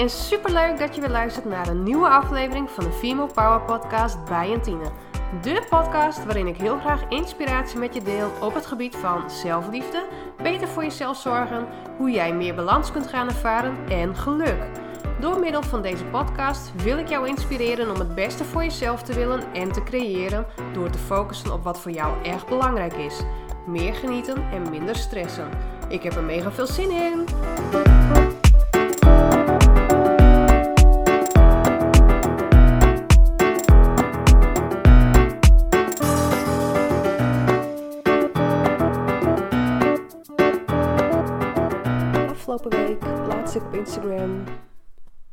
[0.00, 4.24] en superleuk dat je weer luistert naar een nieuwe aflevering van de Female Power Podcast
[4.24, 4.90] bij Antine.
[5.42, 10.06] De podcast waarin ik heel graag inspiratie met je deel op het gebied van zelfliefde,
[10.42, 11.66] beter voor jezelf zorgen,
[11.96, 14.62] hoe jij meer balans kunt gaan ervaren en geluk.
[15.20, 19.12] Door middel van deze podcast wil ik jou inspireren om het beste voor jezelf te
[19.12, 23.22] willen en te creëren door te focussen op wat voor jou echt belangrijk is.
[23.66, 25.48] Meer genieten en minder stressen.
[25.88, 28.39] Ik heb er mega veel zin in!
[43.80, 44.44] Instagram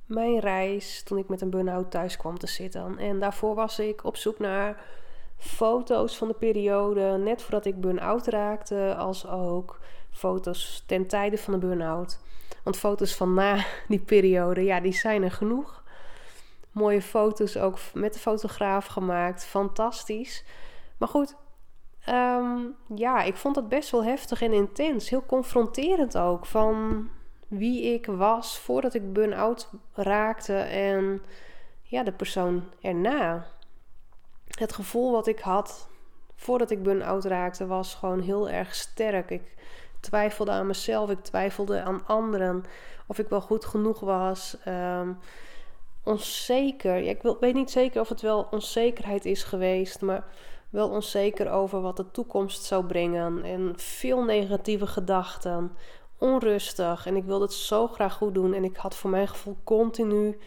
[0.05, 2.97] mijn reis toen ik met een burn-out thuis kwam te zitten.
[2.97, 4.81] En daarvoor was ik op zoek naar
[5.37, 9.79] foto's van de periode net voordat ik burn-out raakte, als ook
[10.11, 12.19] foto's ten tijde van de burn-out.
[12.63, 15.83] Want foto's van na die periode, ja, die zijn er genoeg.
[16.71, 20.45] Mooie foto's ook met de fotograaf gemaakt, fantastisch.
[20.97, 21.35] Maar goed,
[22.05, 22.59] ehm,
[22.95, 25.09] ja, ik vond het best wel heftig en intens.
[25.09, 26.45] Heel confronterend ook.
[26.45, 27.09] Van
[27.47, 31.21] wie ik was voordat ik burn-out raakte en
[31.81, 33.45] ja, de persoon erna.
[34.47, 35.89] Het gevoel wat ik had
[36.35, 39.29] voordat ik burn-out raakte was gewoon heel erg sterk.
[39.29, 39.55] Ik
[39.99, 42.63] twijfelde aan mezelf, ik twijfelde aan anderen
[43.07, 44.57] of ik wel goed genoeg was.
[44.63, 45.13] Ehm,
[46.03, 46.97] onzeker.
[46.97, 50.23] Ja, ik weet niet zeker of het wel onzekerheid is geweest, maar
[50.69, 53.43] wel onzeker over wat de toekomst zou brengen.
[53.43, 55.71] En veel negatieve gedachten
[56.17, 58.53] onrustig en ik wilde het zo graag goed doen.
[58.53, 60.39] En ik had voor mijn gevoel continu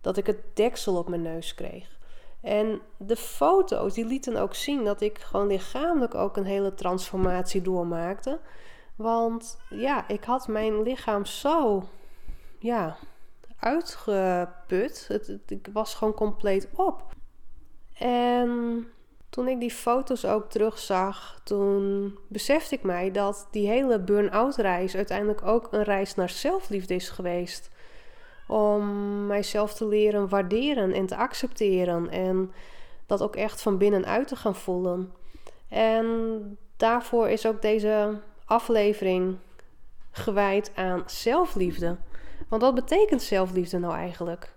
[0.00, 1.98] dat ik het deksel op mijn neus kreeg.
[2.40, 7.62] En de foto's die lieten ook zien dat ik gewoon lichamelijk ook een hele transformatie
[7.62, 8.38] doormaakte.
[8.96, 11.84] Want ja, ik had mijn lichaam zo
[12.58, 12.96] ja,
[13.58, 15.04] uitgeput.
[15.08, 17.02] Het, het, ik was gewoon compleet op.
[17.98, 18.86] En
[19.34, 24.96] toen ik die foto's ook terugzag, toen besefte ik mij dat die hele burn-out reis
[24.96, 27.70] uiteindelijk ook een reis naar zelfliefde is geweest.
[28.48, 28.86] Om
[29.26, 32.52] mijzelf te leren waarderen en te accepteren en
[33.06, 35.12] dat ook echt van binnenuit te gaan voelen.
[35.68, 39.36] En daarvoor is ook deze aflevering
[40.10, 41.96] gewijd aan zelfliefde.
[42.48, 44.53] Want wat betekent zelfliefde nou eigenlijk?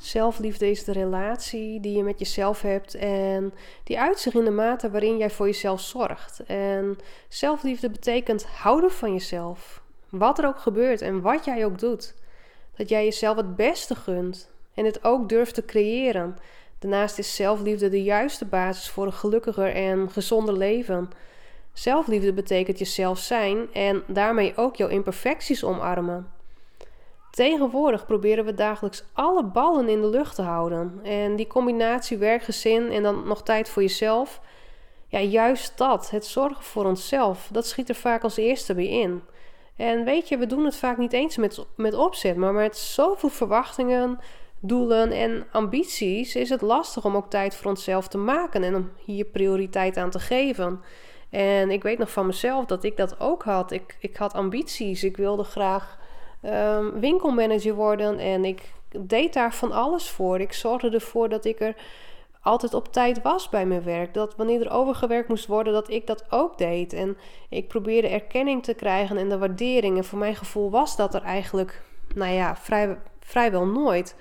[0.00, 4.90] Zelfliefde is de relatie die je met jezelf hebt en die uitzicht in de mate
[4.90, 6.42] waarin jij voor jezelf zorgt.
[6.46, 9.82] En zelfliefde betekent houden van jezelf.
[10.08, 12.14] Wat er ook gebeurt en wat jij ook doet.
[12.76, 16.36] Dat jij jezelf het beste gunt en het ook durft te creëren.
[16.78, 21.08] Daarnaast is zelfliefde de juiste basis voor een gelukkiger en gezonder leven.
[21.72, 26.39] Zelfliefde betekent jezelf zijn en daarmee ook jouw imperfecties omarmen.
[27.30, 31.00] Tegenwoordig proberen we dagelijks alle ballen in de lucht te houden.
[31.02, 34.40] En die combinatie werk, gezin en dan nog tijd voor jezelf.
[35.06, 39.22] Ja, juist dat, het zorgen voor onszelf, dat schiet er vaak als eerste bij in.
[39.76, 43.28] En weet je, we doen het vaak niet eens met, met opzet, maar met zoveel
[43.28, 44.18] verwachtingen,
[44.60, 48.90] doelen en ambities is het lastig om ook tijd voor onszelf te maken en om
[49.04, 50.80] hier prioriteit aan te geven.
[51.30, 53.70] En ik weet nog van mezelf dat ik dat ook had.
[53.70, 55.04] Ik, ik had ambities.
[55.04, 55.98] Ik wilde graag
[56.42, 58.18] um, winkelmanager worden.
[58.18, 60.40] En ik deed daar van alles voor.
[60.40, 61.76] Ik zorgde ervoor dat ik er
[62.42, 64.14] altijd op tijd was bij mijn werk.
[64.14, 66.92] Dat wanneer er overgewerkt moest worden, dat ik dat ook deed.
[66.92, 67.16] En
[67.48, 69.96] ik probeerde erkenning te krijgen en de waardering.
[69.96, 71.82] En voor mijn gevoel was dat er eigenlijk,
[72.14, 74.16] nou ja, vrij, vrijwel nooit.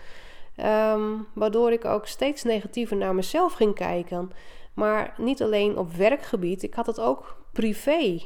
[0.56, 1.01] Ehm,
[1.34, 4.31] waardoor ik ook steeds negatiever naar mezelf ging kijken.
[4.74, 8.19] Maar niet alleen op werkgebied, ik had het ook privé.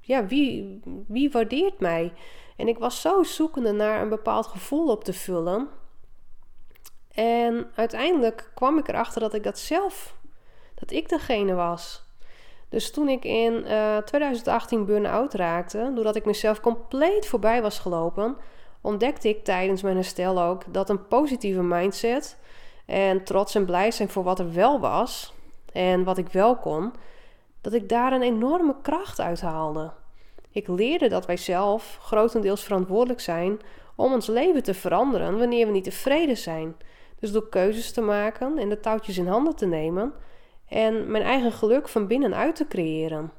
[0.00, 2.12] Ja, wie, wie waardeert mij?
[2.60, 5.68] En ik was zo zoekende naar een bepaald gevoel op te vullen.
[7.12, 10.16] En uiteindelijk kwam ik erachter dat ik dat zelf,
[10.74, 12.02] dat ik degene was.
[12.68, 17.78] Dus toen ik in uh, eh, 2018 burn-out raakte, doordat ik mezelf compleet voorbij was
[17.78, 18.36] gelopen,
[18.80, 22.38] ontdekte ik tijdens mijn herstel ook dat een positieve mindset
[22.86, 25.34] en trots en blij zijn voor wat er wel was
[25.72, 26.92] en wat ik wel kon,
[27.60, 29.92] dat ik daar een enorme kracht uit haalde.
[30.52, 33.60] Ik leerde dat wij zelf grotendeels verantwoordelijk zijn
[33.94, 36.76] om ons leven te veranderen wanneer we niet tevreden zijn.
[37.18, 40.12] Dus door keuzes te maken en de touwtjes in handen te nemen
[40.68, 43.32] en mijn eigen geluk van binnenuit te creëren.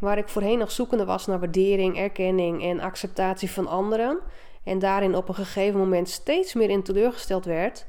[0.00, 4.18] Waar ik voorheen nog zoekende was naar waardering, erkenning en acceptatie van anderen
[4.64, 7.86] en daarin op een gegeven moment steeds meer in teleurgesteld werd,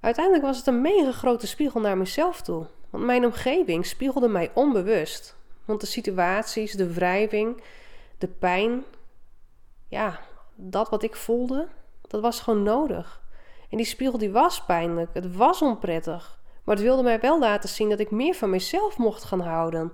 [0.00, 2.66] uiteindelijk was het een mega grote spiegel naar mezelf toe.
[2.90, 5.38] Want mijn omgeving spiegelde mij onbewust.
[5.64, 7.62] Want de situaties, de wrijving,
[8.18, 8.84] de pijn,
[9.88, 10.20] ja,
[10.54, 11.68] dat wat ik voelde,
[12.00, 13.22] dat was gewoon nodig.
[13.70, 16.40] En die spiegel die was pijnlijk, het was onprettig.
[16.64, 19.92] Maar het wilde mij wel laten zien dat ik meer van mezelf mocht gaan houden.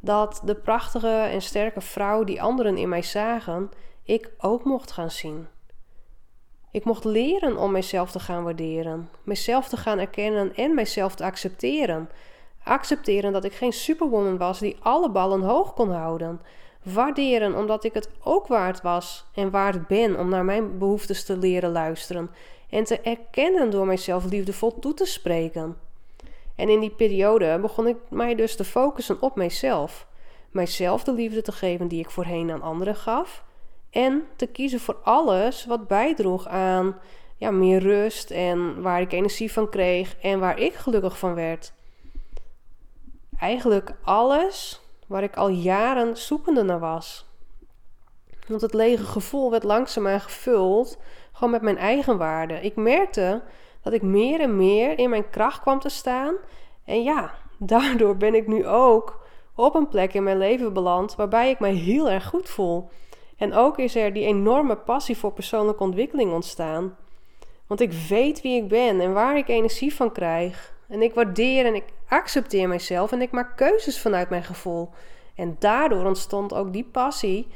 [0.00, 3.70] Dat de prachtige en sterke vrouw die anderen in mij zagen,
[4.02, 5.46] ik ook mocht gaan zien.
[6.70, 11.24] Ik mocht leren om mijzelf te gaan waarderen, mijzelf te gaan erkennen en mijzelf te
[11.24, 12.08] accepteren.
[12.68, 16.40] Accepteren dat ik geen superwoman was die alle ballen hoog kon houden.
[16.82, 21.36] Waarderen omdat ik het ook waard was en waard ben om naar mijn behoeftes te
[21.36, 22.30] leren luisteren
[22.70, 25.76] en te erkennen door mijzelf liefdevol toe te spreken.
[26.56, 30.06] En in die periode begon ik mij dus te focussen op mijzelf.
[30.50, 33.44] Mijzelf de liefde te geven die ik voorheen aan anderen gaf.
[33.90, 36.96] En te kiezen voor alles wat bijdroeg aan
[37.36, 41.72] ja, meer rust en waar ik energie van kreeg en waar ik gelukkig van werd.
[43.40, 47.26] Eigenlijk alles waar ik al jaren zoekende naar was.
[48.48, 50.98] Want het lege gevoel werd langzaamaan gevuld
[51.32, 52.54] gewoon met mijn eigen waarde.
[52.54, 53.42] Ik merkte
[53.82, 56.34] dat ik meer en meer in mijn kracht kwam te staan.
[56.84, 61.50] En ja, daardoor ben ik nu ook op een plek in mijn leven beland waarbij
[61.50, 62.88] ik mij heel erg goed voel.
[63.36, 66.96] En ook is er die enorme passie voor persoonlijke ontwikkeling ontstaan.
[67.66, 70.76] Want ik weet wie ik ben en waar ik energie van krijg.
[70.88, 74.90] En ik waardeer en ik accepteer mezelf en ik maak keuzes vanuit mijn gevoel.
[75.34, 77.46] En daardoor ontstond ook die passie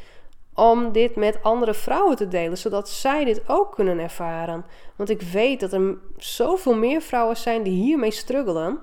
[0.55, 4.65] om dit met andere vrouwen te delen, zodat zij dit ook kunnen ervaren.
[4.97, 8.79] Want ik weet dat er zoveel meer vrouwen zijn die hiermee struggelen.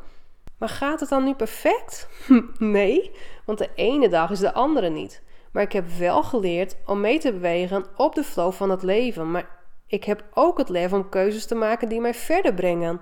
[0.57, 2.07] Maar gaat het dan nu perfect?
[2.57, 3.11] nee,
[3.45, 5.21] want de ene dag is de andere niet.
[5.51, 9.31] Maar ik heb wel geleerd om mee te bewegen op de flow van het leven.
[9.31, 9.49] Maar
[9.87, 13.01] ik heb ook het lef om keuzes te maken die mij verder brengen.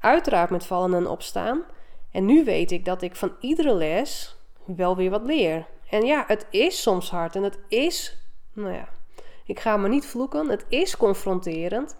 [0.00, 1.64] Uiteraard met vallen en opstaan.
[2.10, 5.66] En nu weet ik dat ik van iedere les wel weer wat leer.
[5.90, 8.18] En ja, het is soms hard en het is,
[8.52, 8.88] nou ja,
[9.44, 11.96] ik ga me niet vloeken, het is confronterend.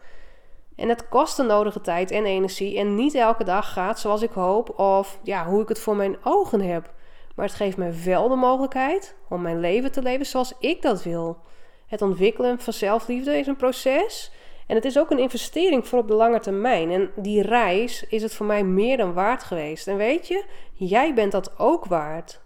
[0.77, 4.31] En het kost de nodige tijd en energie en niet elke dag gaat zoals ik
[4.31, 6.93] hoop of ja, hoe ik het voor mijn ogen heb.
[7.35, 11.03] Maar het geeft me wel de mogelijkheid om mijn leven te leven zoals ik dat
[11.03, 11.39] wil.
[11.87, 14.33] Het ontwikkelen van zelfliefde is een proces
[14.69, 16.91] en het is ook een investering voor op de lange termijn.
[16.91, 19.87] En die reis is het voor mij meer dan waard geweest.
[19.87, 22.41] En weet je, jij bent dat ook waard.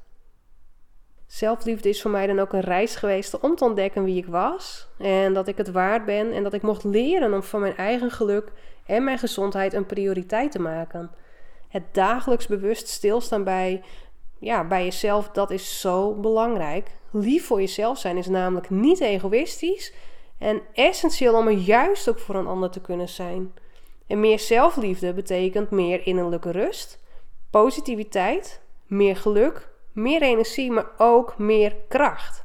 [1.27, 4.89] Zelfliefde is voor mij dan ook een reis geweest om te ontdekken wie ik was.
[4.99, 8.11] En dat ik het waard ben en dat ik mocht leren om van mijn eigen
[8.11, 8.53] geluk
[8.87, 11.11] en mijn gezondheid een prioriteit te maken.
[11.69, 13.83] Het dagelijks bewust stilstaan bij,
[14.39, 16.91] ja, bij jezelf, dat is zo belangrijk.
[17.11, 19.93] Lief voor jezelf zijn is namelijk niet egoïstisch
[20.43, 23.55] en essentieel om er juist ook voor een ander te kunnen zijn.
[24.07, 26.99] En meer zelfliefde betekent meer innerlijke rust,
[27.51, 32.45] positiviteit, meer geluk meer energie, maar ook meer kracht.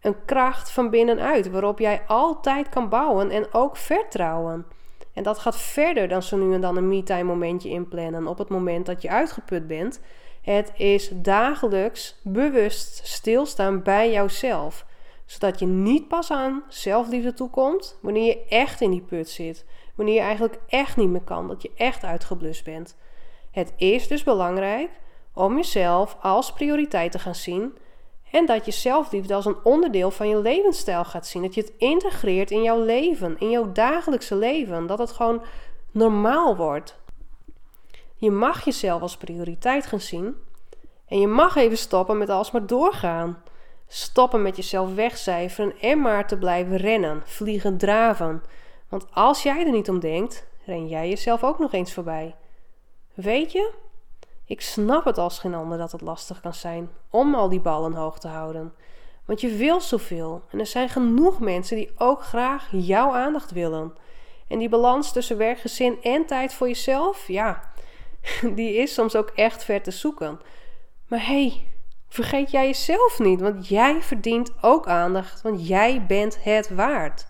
[0.00, 4.66] Een kracht van binnenuit waarop jij altijd kan bouwen en ook vertrouwen.
[5.12, 8.48] En dat gaat verder dan zo nu en dan een me-time momentje inplannen op het
[8.48, 10.00] moment dat je uitgeput bent.
[10.42, 14.86] Het is dagelijks bewust stilstaan bij jouzelf.
[15.30, 19.64] Zodat je niet pas aan zelfliefde toekomt wanneer je echt in die put zit.
[19.94, 22.96] Wanneer je eigenlijk echt niet meer kan, dat je echt uitgeblust bent.
[23.50, 24.90] Het is dus belangrijk
[25.34, 27.76] om jezelf als prioriteit te gaan zien
[28.30, 31.42] en dat je zelfliefde als een onderdeel van je levensstijl gaat zien.
[31.42, 34.86] Dat je het integreert in jouw leven, in jouw dagelijkse leven.
[34.86, 35.42] Dat het gewoon
[35.90, 36.98] normaal wordt.
[38.16, 40.36] Je mag jezelf als prioriteit gaan zien.
[41.06, 43.42] En je mag even stoppen met alsmaar doorgaan.
[43.92, 48.42] Stoppen met jezelf wegcijferen en maar te blijven rennen, vliegen, draven.
[48.88, 52.34] Want als jij er niet om denkt, ren jij jezelf ook nog eens voorbij.
[53.14, 53.72] Weet je,
[54.44, 57.92] ik snap het als geen ander dat het lastig kan zijn om al die ballen
[57.92, 58.74] hoog te houden.
[59.24, 63.94] Want je wil zoveel en er zijn genoeg mensen die ook graag jouw aandacht willen.
[64.48, 67.72] En die balans tussen werk, gezin en tijd voor jezelf, ja,
[68.54, 70.40] die is soms ook echt ver te zoeken.
[71.08, 71.66] Maar hey,
[72.10, 77.26] vergeet jij jezelf niet, want jij verdient ook aandacht, want jij bent het waard.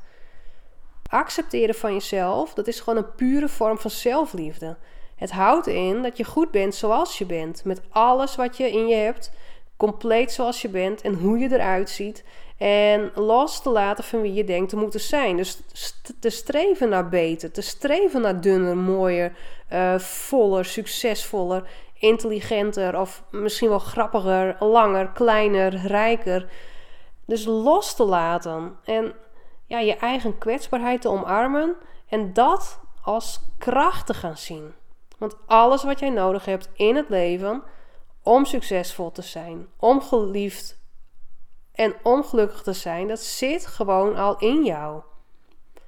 [1.07, 4.77] Accepteren van jezelf, dat is gewoon een pure vorm van zelfliefde.
[5.17, 8.87] Het houdt in dat je goed bent zoals je bent, met alles wat je in
[8.87, 9.33] je hebt,
[9.77, 12.25] compleet zoals je bent en hoe je eruit ziet.
[12.57, 15.37] En los te laten van wie je denkt te moeten zijn.
[15.37, 15.63] Dus
[16.21, 19.33] te streven naar beter, te streven naar dunner, mooier,
[19.73, 21.69] uh, voller, succesvoller,
[22.01, 26.51] intelligenter of misschien wel grappiger, langer, kleiner, rijker.
[27.27, 29.15] Dus los te laten en
[29.67, 31.77] ja, je eigen kwetsbaarheid te omarmen
[32.09, 34.75] en dat als kracht te gaan zien.
[35.19, 37.63] Want alles wat jij nodig hebt in het leven
[38.23, 40.79] om succesvol te zijn, om geliefd
[41.73, 45.03] en ongelukkig te zijn, dat zit gewoon al in jou.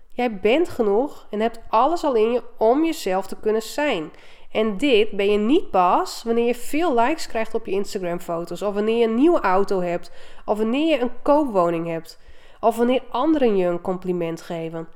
[0.08, 4.12] Jij bent genoeg en hebt alles al in je om jezelf te kunnen zijn.
[4.52, 8.74] En dit ben je niet pas wanneer je veel likes krijgt op je Instagram-foto's, of
[8.74, 10.12] wanneer je een nieuwe auto hebt,
[10.44, 12.18] of wanneer je een koopwoning hebt,
[12.60, 14.88] of wanneer anderen je een compliment geven.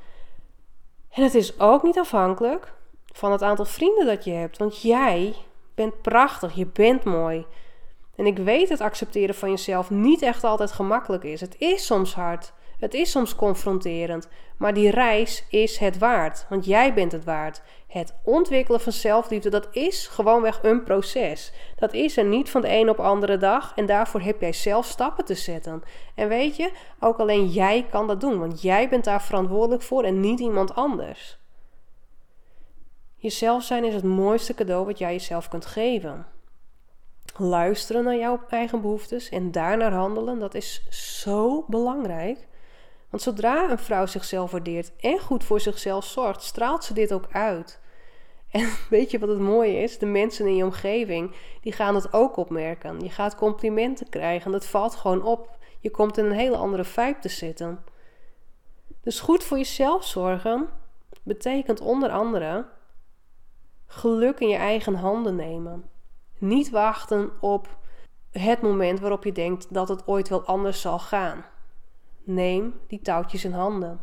[1.10, 2.72] En het is ook niet afhankelijk
[3.12, 5.34] van het aantal vrienden dat je hebt, want jij
[5.75, 7.46] bent prachtig, je bent mooi.
[8.16, 11.40] En ik weet dat accepteren van jezelf niet echt altijd gemakkelijk is.
[11.40, 12.52] Het is soms hard.
[12.78, 14.28] Het is soms confronterend.
[14.56, 16.47] Maar die reis is het waard.
[16.49, 17.62] Want jij bent het waard.
[17.87, 21.52] Het ontwikkelen van zelfliefde, dat is gewoonweg een proces.
[21.76, 23.73] Dat is er niet van de een op de andere dag.
[23.76, 25.83] En daarvoor heb jij zelf stappen te zetten.
[26.14, 28.38] En weet je, ook alleen jij kan dat doen.
[28.38, 31.38] Want jij bent daar verantwoordelijk voor en niet iemand anders.
[33.16, 36.26] Jezelf zijn is het mooiste cadeau wat jij jezelf kunt geven
[37.38, 40.87] luisteren naar jouw eigen behoeftes en daarnaar handelen, dat is
[41.21, 42.47] zo belangrijk.
[43.10, 47.26] Want zodra een vrouw zichzelf waardeert en goed voor zichzelf zorgt, straalt ze dit ook
[47.30, 47.80] uit.
[48.50, 49.98] En weet je wat het mooie is?
[49.98, 53.00] De mensen in je omgeving, die gaan het ook opmerken.
[53.00, 55.58] Je gaat complimenten krijgen, dat valt gewoon op.
[55.80, 57.84] Je komt in een hele andere vibe te zitten.
[59.00, 60.68] Dus goed voor jezelf zorgen
[61.22, 62.66] betekent onder andere
[63.86, 65.90] geluk in je eigen handen nemen.
[66.38, 67.78] Niet wachten op
[68.30, 71.44] het moment waarop je denkt dat het ooit wel anders zal gaan.
[72.26, 74.00] Neem die touwtjes in handen.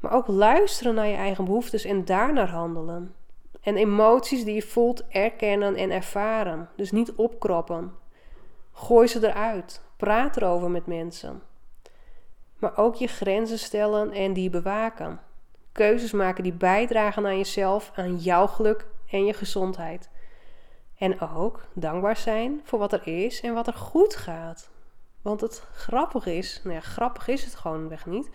[0.00, 3.14] Maar ook luisteren naar je eigen behoeftes en daarnaar handelen.
[3.60, 6.68] En emoties die je voelt erkennen en ervaren.
[6.76, 7.92] Dus niet opkroppen.
[8.72, 9.82] Gooi ze eruit.
[9.96, 11.42] Praat erover met mensen.
[12.58, 15.20] Maar ook je grenzen stellen en die bewaken.
[15.72, 20.10] Keuzes maken die bijdragen aan jezelf, aan jouw geluk en je gezondheid.
[20.98, 24.70] En ook dankbaar zijn voor wat er is en wat er goed gaat.
[25.22, 28.30] Want het grappig is, nou ja, grappig is het gewoon weg niet.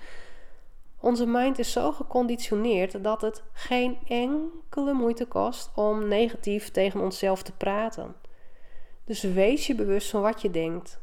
[1.00, 7.44] Onze mind is zo geconditioneerd dat het geen enkele moeite kost om negatief tegen onszelf
[7.44, 8.15] te praten.
[9.03, 11.00] Dus wees je bewust van wat je denkt.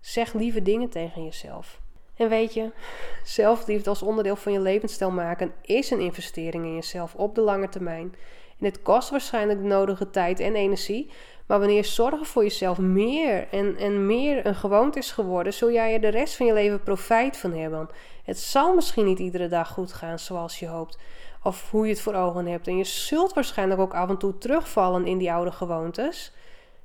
[0.00, 1.80] Zeg lieve dingen tegen jezelf.
[2.14, 2.70] En weet je,
[3.24, 7.68] zelfliefde als onderdeel van je levensstijl maken is een investering in jezelf op de lange
[7.68, 8.14] termijn.
[8.58, 11.10] En het kost waarschijnlijk de nodige tijd en energie.
[11.48, 15.92] Maar wanneer zorgen voor jezelf meer en, en meer een gewoonte is geworden, zul jij
[15.92, 17.88] er de rest van je leven profijt van hebben.
[18.24, 20.98] Het zal misschien niet iedere dag goed gaan zoals je hoopt.
[21.42, 22.66] Of hoe je het voor ogen hebt.
[22.66, 26.32] En je zult waarschijnlijk ook af en toe terugvallen in die oude gewoontes.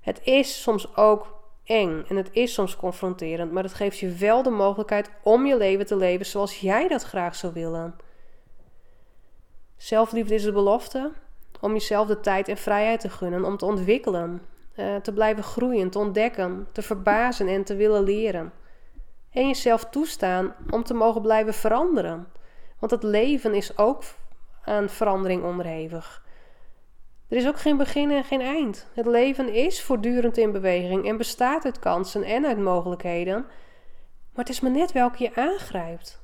[0.02, 4.44] Het is soms ook eng en het is soms confronterend, maar het geeft je wel
[4.44, 7.96] de mogelijkheid om je leven te leven zoals jij dat graag zou willen.
[9.78, 11.12] Zelfliefde is de belofte
[11.60, 14.42] om jezelf de tijd en vrijheid te gunnen om te ontwikkelen,
[14.76, 18.54] uh, te blijven groeien, te ontdekken, te verbazen en te willen leren.
[19.32, 22.28] En jezelf toestaan om te mogen blijven veranderen.
[22.80, 24.04] Want het leven is ook
[24.64, 26.24] aan verandering onderhevig.
[27.28, 28.88] Er is ook geen begin en geen eind.
[28.94, 33.46] Het leven is voortdurend in beweging en bestaat uit kansen en uit mogelijkheden.
[34.34, 36.22] Maar het is maar net welke je aangrijpt.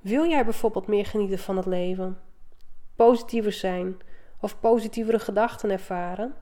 [0.00, 2.18] Wil jij bijvoorbeeld meer genieten van het leven?
[2.96, 3.96] Positiever zijn,
[4.40, 6.34] of positievere gedachten ervaren,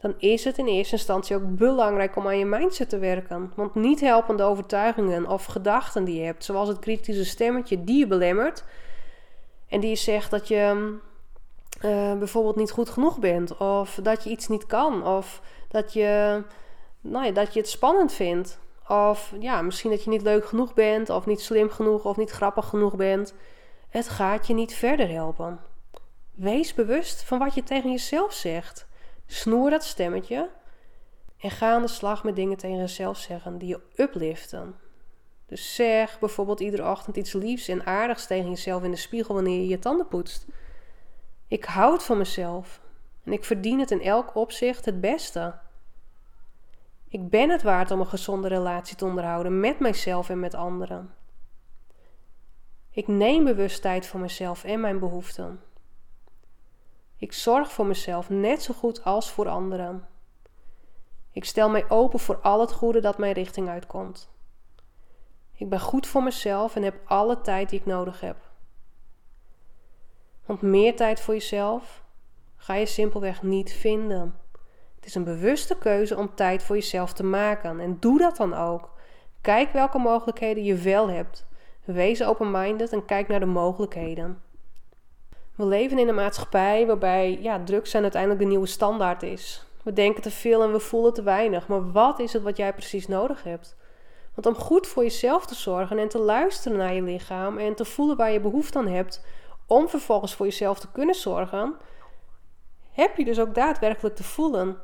[0.00, 3.52] dan is het in eerste instantie ook belangrijk om aan je mindset te werken.
[3.56, 8.06] Want niet helpende overtuigingen of gedachten die je hebt, zoals het kritische stemmetje die je
[8.06, 8.64] belemmert
[9.68, 10.96] en die je zegt dat je
[11.84, 16.42] uh, bijvoorbeeld niet goed genoeg bent, of dat je iets niet kan, of dat je,
[17.00, 18.58] nou ja, dat je het spannend vindt.
[18.88, 22.30] Of ja, misschien dat je niet leuk genoeg bent, of niet slim genoeg, of niet
[22.30, 23.34] grappig genoeg bent.
[23.88, 25.60] Het gaat je niet verder helpen.
[26.34, 28.88] Wees bewust van wat je tegen jezelf zegt.
[29.32, 30.50] Snoer dat stemmetje
[31.38, 34.74] en ga aan de slag met dingen tegen jezelf zeggen die je upliften.
[35.46, 39.60] Dus zeg bijvoorbeeld iedere ochtend iets liefs en aardigs tegen jezelf in de spiegel wanneer
[39.60, 40.46] je je tanden poetst.
[41.46, 42.80] Ik houd van mezelf
[43.24, 45.58] en ik verdien het in elk opzicht het beste.
[47.08, 51.14] Ik ben het waard om een gezonde relatie te onderhouden met mijzelf en met anderen.
[52.90, 55.60] Ik neem bewust tijd voor mezelf en mijn behoeften.
[57.20, 60.08] Ik zorg voor mezelf net zo goed als voor anderen.
[61.32, 64.30] Ik stel mij open voor al het goede dat mijn richting uitkomt.
[65.52, 68.36] Ik ben goed voor mezelf en heb alle tijd die ik nodig heb.
[70.46, 72.04] Want meer tijd voor jezelf
[72.56, 74.34] ga je simpelweg niet vinden.
[74.94, 78.54] Het is een bewuste keuze om tijd voor jezelf te maken en doe dat dan
[78.54, 78.92] ook.
[79.40, 81.46] Kijk welke mogelijkheden je wel hebt.
[81.84, 84.42] Wees open-minded en kijk naar de mogelijkheden.
[85.60, 89.64] We leven in een maatschappij waarbij ja, drugs zijn uiteindelijk de nieuwe standaard is.
[89.82, 91.68] We denken te veel en we voelen te weinig.
[91.68, 93.76] Maar wat is het wat jij precies nodig hebt?
[94.34, 97.84] Want om goed voor jezelf te zorgen en te luisteren naar je lichaam en te
[97.84, 99.24] voelen waar je behoefte aan hebt,
[99.66, 101.76] om vervolgens voor jezelf te kunnen zorgen,
[102.90, 104.78] heb je dus ook daadwerkelijk te voelen.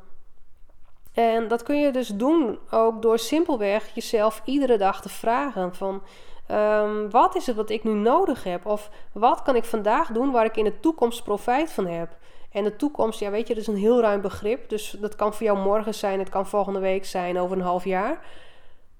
[1.13, 6.03] En dat kun je dus doen ook door simpelweg jezelf iedere dag te vragen van
[6.47, 8.65] ehm, wat is het wat ik nu nodig heb?
[8.65, 12.17] Of wat kan ik vandaag doen waar ik in de toekomst profijt van heb?
[12.51, 14.69] En de toekomst, ja weet je, dat is een heel ruim begrip.
[14.69, 17.83] Dus dat kan voor jou morgen zijn, het kan volgende week zijn, over een half
[17.83, 18.25] jaar.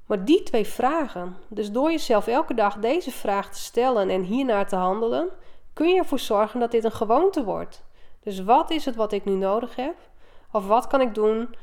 [0.05, 4.67] Maar die twee vragen, dus door jezelf elke dag deze vraag te stellen en hiernaar
[4.67, 5.29] te handelen,
[5.73, 7.85] kun je ervoor zorgen dat dit een gewoonte wordt.
[8.19, 9.95] Dus wat is het wat ik nu nodig heb?
[10.51, 11.55] Of wat kan ik doen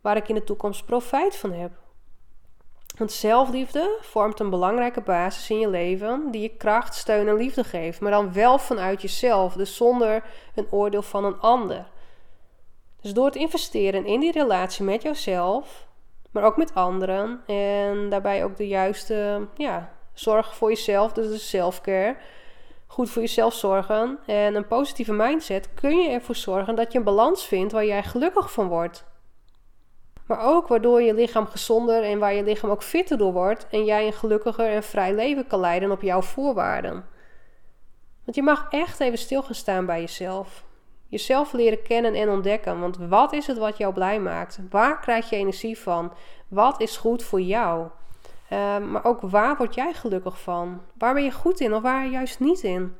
[0.00, 1.72] waar ik in de toekomst profijt van heb?
[2.96, 7.64] Want zelfliefde vormt een belangrijke basis in je leven die je kracht, steun en liefde
[7.64, 10.22] geeft, maar dan wel vanuit jezelf, dus zonder
[10.54, 11.86] een oordeel van een ander.
[13.00, 15.86] Dus door te investeren in die relatie met jezelf,
[16.30, 21.38] maar ook met anderen en daarbij ook de juiste ja, zorg voor jezelf, dus de
[21.38, 22.16] selfcare,
[22.86, 27.04] goed voor jezelf zorgen en een positieve mindset, kun je ervoor zorgen dat je een
[27.04, 29.04] balans vindt waar jij gelukkig van wordt.
[30.26, 33.84] Maar ook waardoor je lichaam gezonder en waar je lichaam ook fitter door wordt en
[33.84, 37.04] jij een gelukkiger en vrij leven kan leiden op jouw voorwaarden.
[38.24, 40.64] Want je mag echt even stil staan bij jezelf.
[41.08, 42.80] Jezelf leren kennen en ontdekken.
[42.80, 44.58] Want wat is het wat jou blij maakt?
[44.70, 46.12] Waar krijg je energie van?
[46.48, 47.88] Wat is goed voor jou?
[48.48, 50.82] Ehm, maar ook waar word jij gelukkig van?
[50.98, 52.96] Waar ben je goed in of waar juist niet in?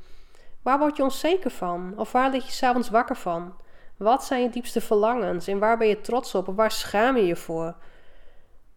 [0.62, 1.93] Waar word je onzeker van?
[1.97, 3.54] Of waar lig je s'avonds wakker van?
[3.97, 7.27] Wat zijn je diepste verlangens en waar ben je trots op of waar schaam je
[7.27, 7.75] je voor?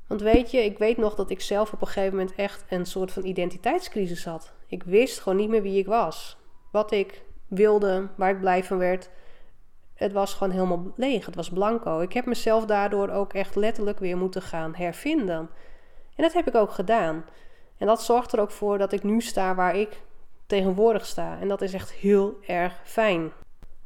[0.07, 2.85] Want weet je, ik weet nog dat ik zelf op een gegeven moment echt een
[2.85, 4.53] soort van identiteitscrisis had.
[4.67, 6.37] Ik wist gewoon niet meer wie ik was.
[6.71, 9.09] Wat ik wilde, waar ik blij van werd.
[9.93, 11.25] Het was gewoon helemaal leeg.
[11.25, 11.99] Het was blanco.
[11.99, 15.49] Ik heb mezelf daardoor ook echt letterlijk weer moeten gaan hervinden.
[16.15, 17.25] En dat heb ik ook gedaan.
[17.77, 20.01] En dat zorgt er ook voor dat ik nu sta waar ik
[20.45, 21.37] tegenwoordig sta.
[21.39, 23.31] En dat is echt heel erg fijn.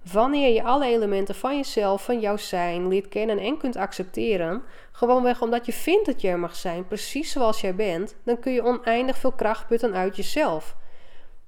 [0.01, 5.41] Wanneer je alle elementen van jezelf, van jouw zijn, leert kennen en kunt accepteren, gewoonweg
[5.41, 8.63] omdat je vindt dat je er mag zijn, precies zoals jij bent, dan kun je
[8.63, 10.75] oneindig veel kracht putten uit jezelf.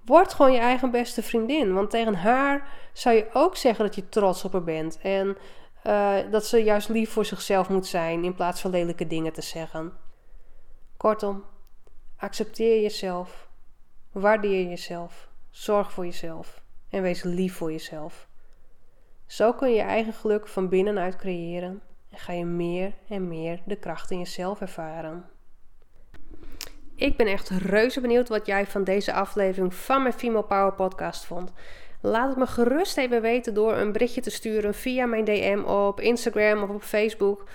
[0.06, 4.10] Word gewoon je eigen beste vriendin, want tegen haar zou je ook zeggen dat je
[4.10, 5.38] trots op haar bent en
[5.84, 9.42] uh, dat ze juist lief voor zichzelf moet zijn in plaats van lelijke dingen te
[9.42, 9.94] zeggen.
[10.98, 11.44] Kortom,
[12.18, 13.48] accepteer jezelf,
[14.12, 18.28] waardeer jezelf, zorg voor jezelf en wees lief voor jezelf.
[19.34, 23.60] Zo kun je je eigen geluk van binnenuit creëren en ga je meer en meer
[23.66, 25.26] de kracht in jezelf ervaren.
[26.96, 31.26] Ik ben echt reuze benieuwd wat jij van deze aflevering van mijn Female Power podcast
[31.26, 31.52] vond.
[32.02, 36.00] Laat het me gerust even weten door een berichtje te sturen via mijn DM op
[36.00, 37.48] Instagram of op Facebook.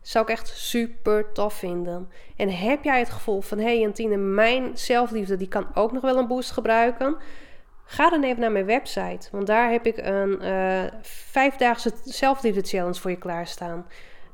[0.00, 2.10] Zou ik echt super tof vinden.
[2.36, 6.02] En heb jij het gevoel van: hé hey Jantine, mijn zelfliefde die kan ook nog
[6.02, 7.16] wel een boost gebruiken?
[7.84, 13.00] Ga dan even naar mijn website, want daar heb ik een uh, vijfdaagse zelfliefde challenge
[13.00, 13.86] voor je klaarstaan.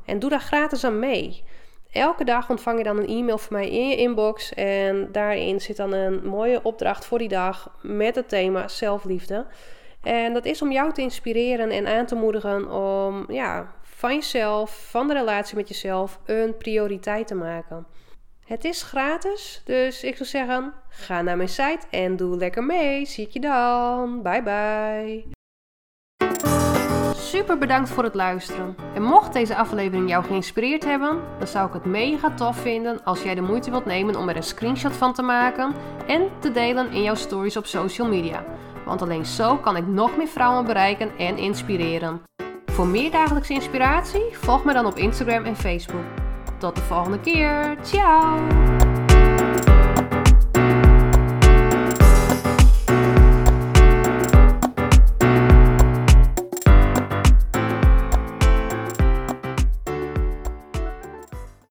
[0.05, 1.45] En doe daar gratis aan mee.
[1.93, 5.77] Elke dag ontvang je dan een e-mail van mij in je inbox en daarin zit
[5.77, 9.47] dan een mooie opdracht voor die dag met het thema zelfliefde.
[10.03, 14.89] En dat is om jou te inspireren en aan te moedigen om ja, van jezelf,
[14.91, 17.87] van de relatie met jezelf, een prioriteit te maken.
[18.51, 23.07] Het is gratis, dus ik zou zeggen, ga naar mijn site en doe lekker mee.
[23.07, 24.23] Zie ik je dan.
[24.23, 25.25] Bye bye.
[27.15, 28.77] Super bedankt voor het luisteren.
[28.95, 33.23] En mocht deze aflevering jou geïnspireerd hebben, dan zou ik het mega tof vinden als
[33.23, 35.75] jij de moeite wilt nemen om er een screenshot van te maken
[36.07, 38.45] en te delen in jouw stories op social media.
[38.85, 42.23] Want alleen zo kan ik nog meer vrouwen bereiken en inspireren.
[42.67, 46.20] Voor meer dagelijkse inspiratie, volg me dan op Instagram en Facebook.
[46.61, 47.77] Tot de volgende keer.
[47.83, 48.39] Ciao!